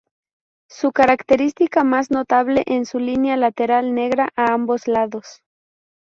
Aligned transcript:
Su 0.67 0.91
característica 0.93 1.83
más 1.83 2.09
notable 2.09 2.63
es 2.65 2.89
su 2.89 2.97
línea 2.97 3.37
lateral 3.37 3.93
negra 3.93 4.29
a 4.35 4.51
ambos 4.51 4.87
lados. 4.87 5.43